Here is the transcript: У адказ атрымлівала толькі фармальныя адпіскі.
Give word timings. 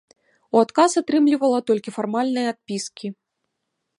У 0.55 0.61
адказ 0.65 0.95
атрымлівала 1.01 1.59
толькі 1.69 1.95
фармальныя 1.97 2.47
адпіскі. 2.53 3.07